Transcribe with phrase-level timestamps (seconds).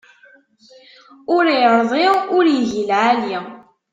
[1.35, 2.05] Ur iṛḍi
[2.37, 3.37] ur igi lɛali.